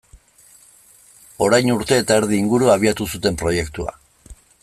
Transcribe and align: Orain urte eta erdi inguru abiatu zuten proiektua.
Orain 1.47 1.69
urte 1.75 1.99
eta 2.05 2.17
erdi 2.23 2.41
inguru 2.45 2.73
abiatu 2.77 3.09
zuten 3.17 3.39
proiektua. 3.43 3.97